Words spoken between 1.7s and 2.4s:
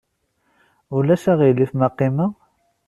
ma qqimeɣ?